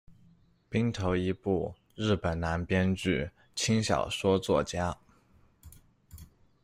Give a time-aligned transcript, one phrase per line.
[0.67, 4.97] 兵头一步，日本男编剧、轻小说作家。